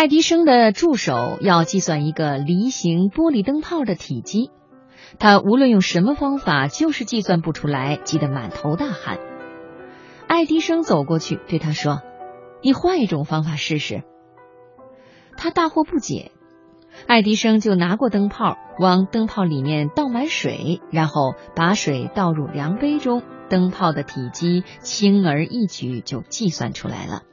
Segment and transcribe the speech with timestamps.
[0.00, 4.50] 爱迪生的助手要计算一个梨形玻璃灯泡的体积，
[5.18, 9.18] 他无论用什么方法，就是计算不出来，急得满头大汗。
[10.26, 12.00] 爱迪生走过去对他说
[12.64, 14.02] ：“你换一种方法试试。”
[15.36, 16.32] 他大惑不解。
[17.06, 27.24] 爱迪生就拿过灯泡，往灯泡里面倒满水，然后把水倒入量杯中，灯泡的体积轻而易举就计算出来了。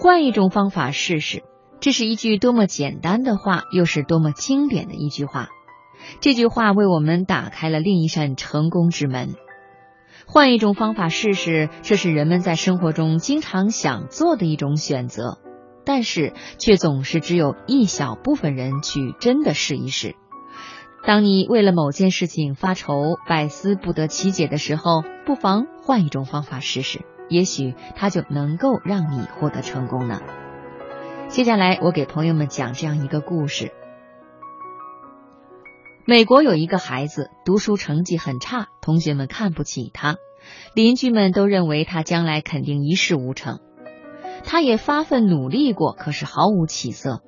[0.00, 1.42] 换一种方法试试。
[1.78, 5.50] 这是一句多么简单的话，又是多么经典的一句话。
[6.22, 9.34] 这句话为我们打开了另一扇成功之门。
[10.26, 15.36] 换一种方法试试，这是人们在生活中经常想做的一种选择，
[15.84, 20.14] 但是却总是只有一小部分人去真的试一试。
[21.04, 27.00] 当你为了某件事情发愁、百思不得其解的时候，不妨换一种方法试试。
[27.30, 30.20] 也许他就能够让你获得成功呢。
[31.28, 33.72] 接下来，我给朋友们讲这样一个故事：
[36.04, 40.16] 美国有一个孩子读书成绩很差，同学们看不起他，
[40.74, 43.60] 邻居们都认为他将来肯定一事无成。
[44.42, 47.22] 他也发奋努力过，可是毫无起色。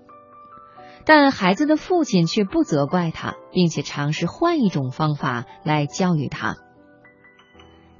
[1.04, 6.56] 但孩子的父亲却不责怪他，并且尝试换一种方法来教育他。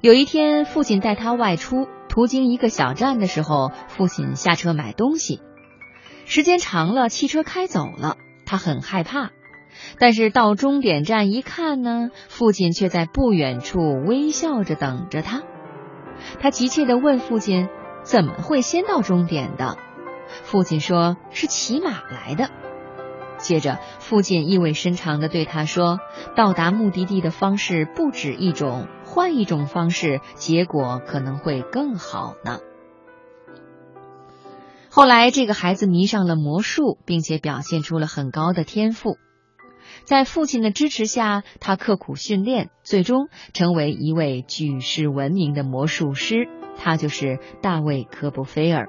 [0.03, 5.39] 有一天，父亲带他外出，途经一个小站的时候，父亲下车买东西。
[6.25, 9.31] 时间长了，汽车开走了，他很害怕。
[9.99, 15.41] 但是到终点站一看呢，父亲却在不远处微笑着等着他。
[16.37, 17.69] 他急切地问父亲
[18.03, 19.77] ：“怎么会先到终点的？”
[20.43, 22.49] 父亲说：“是骑马来的。”
[23.43, 25.99] 接着，父亲意味深长地对他说
[26.35, 32.59] ：“到达目的地的方式不止一种，换一种方式，结果可能会更好呢。”
[34.89, 39.17] 后来，这个孩子迷上了魔术，并且表现出了很高的天赋。
[40.05, 46.47] 在父亲的支持下，他刻苦训练，最终成为一位举世闻名的魔术师。
[46.77, 48.87] 他就是大卫·科波菲尔。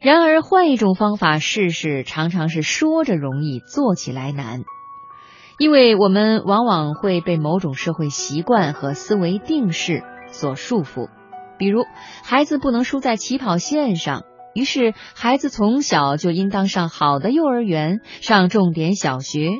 [0.00, 4.64] 然而，换一种方法试试，常常是说着容易，做起来难。
[5.58, 11.10] 因为我们往往会被某种社会习惯和思维定式所束缚。
[11.58, 11.84] 比如，
[12.24, 14.24] 孩子不能输在起跑线上，
[14.54, 19.50] 于是孩子从小就应当上好的幼儿园，上重点小学，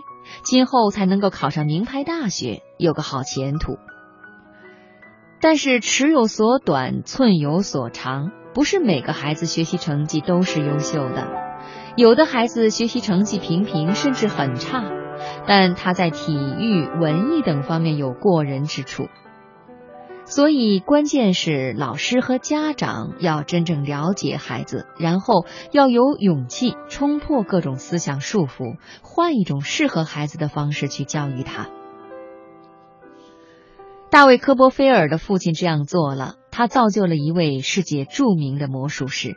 [0.43, 3.77] 今后才能够考上名牌大学，有个好前途。
[5.43, 8.31] 但是，尺有所短，寸有所长。
[8.53, 11.29] 不是每个孩子学习成绩都是优秀的，
[11.97, 14.85] 有的孩子学习成绩平平，甚至很差，
[15.47, 19.09] 但他在体育、文艺等方面有过人之处。
[20.25, 31.69] 所以，关键是老师和家长要真正了解孩子，然后要有勇气冲破各种思想束缚，换一种适合孩子的方式去教育他。
[34.09, 36.35] 大卫·科波菲尔的父亲这样做了。
[36.61, 39.37] 他造就了一位世界著名的魔术师。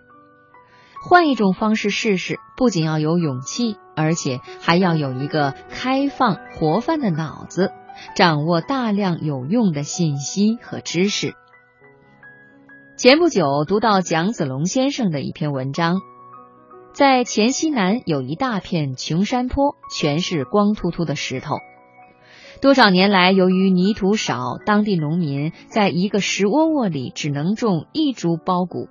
[1.02, 7.72] 换一种方式试试，不仅要有勇气，而且还要有一个开放、活泛的脑子，
[8.14, 11.34] 掌握大量有用的信息和知识。
[12.98, 16.02] 前不久读到蒋子龙先生的一篇文章，
[16.94, 21.56] 在黔西南有一大片穷山坡，全是光秃秃的石头。
[22.64, 28.88] 多少年来，由于泥土少，当地农民在一个石窝窝里只能种一株苞谷。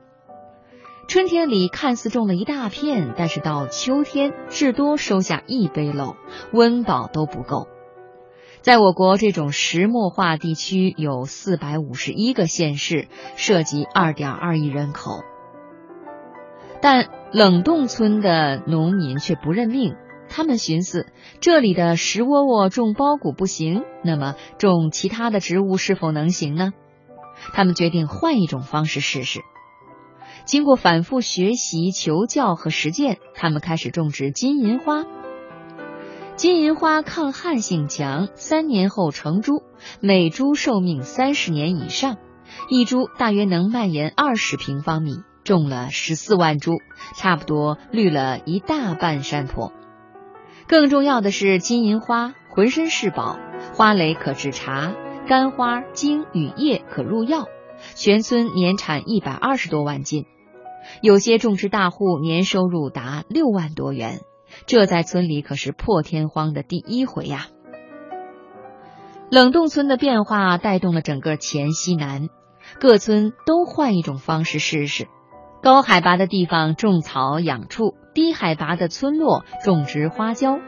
[1.09, 6.17] 春天里看似种了一大片，但是到秋天至多收下一背篓，
[6.53, 7.67] 温饱都不够。
[8.61, 15.23] 在我国这种石漠化地区有四百五十一个县市，涉及二点二亿人口，
[16.83, 19.95] 但冷冻村的农民却不认命。
[20.35, 21.07] 他们寻思，
[21.41, 26.73] 这里的石窝窝种苞谷不行，那么种其他的植物是否能行呢？
[27.53, 29.41] 他们决定换一种方式试试。
[30.47, 35.05] 经过反复学习、求教和实践，他们开始种植金银花。
[36.35, 39.63] 金银花抗旱性强，三年后成株，
[40.01, 42.17] 每株寿命三十年以上，
[42.71, 46.73] 一株大约能蔓延二十平方米，种了十四万株，
[47.17, 49.75] 差不多绿了一大半山坡。
[50.67, 53.39] 更重要的是，金银花浑身是宝，
[53.75, 54.95] 花蕾可制茶，
[55.27, 57.47] 干花、茎与叶可入药，
[57.95, 60.27] 全村年产一百二十多万斤，
[61.03, 64.21] 有些种植大户年收入达六万多元，
[64.67, 67.47] 这在村里可是破天荒的第一回呀！
[69.31, 72.29] 冷冻村的变化带动了整个黔西南，
[72.79, 75.09] 各村都换一种方式试试。
[75.63, 80.59] 高海拔的地方种草养畜，低海拔的村落种植花椒。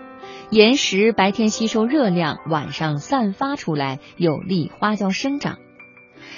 [0.50, 5.58] 岩石白天吸收热量，晚上散发出来，有利花椒生长。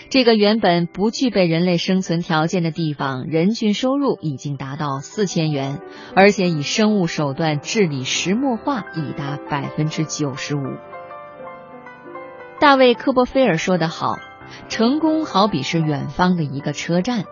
[0.08, 5.80] 这个原本不具备人类生存条件的地方，人均收入已经达到四千元，
[6.14, 10.62] 而且以生物手段治理石墨化已达百分之九十五。
[12.60, 14.16] 大卫·科波菲尔说得好
[14.68, 17.24] ：“成功好比是远方的一个车站，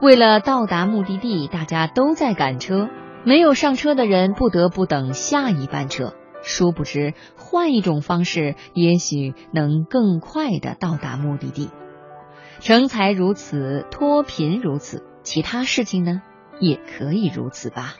[0.00, 2.88] 为了到达目的地，大家都在赶车，
[3.24, 6.14] 没有上车的人不得不等下一班车。
[6.42, 11.70] 殊不知，换一种方式，也许能更快的到达目的地。”
[12.60, 16.22] 成才如此，脱贫如此，其他事情呢，
[16.60, 17.94] 也可以如此吧。